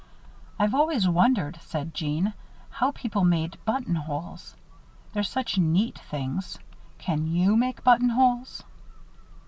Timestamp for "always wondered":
0.73-1.59